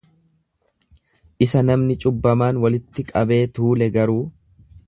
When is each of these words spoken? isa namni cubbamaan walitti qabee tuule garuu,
isa 1.47 1.61
namni 1.71 1.99
cubbamaan 2.05 2.65
walitti 2.67 3.09
qabee 3.15 3.41
tuule 3.59 3.93
garuu, 4.01 4.21